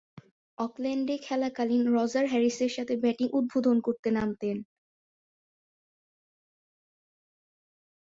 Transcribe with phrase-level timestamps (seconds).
[0.57, 4.57] অকল্যান্ডে খেলাকালীন রজার হ্যারিসের সাথে ব্যাটিং উদ্বোধন করতে নামতেন।